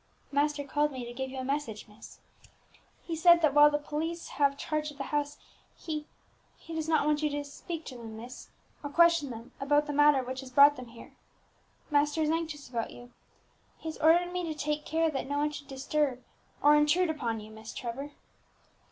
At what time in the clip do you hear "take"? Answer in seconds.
14.55-14.85